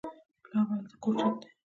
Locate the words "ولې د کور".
0.69-1.13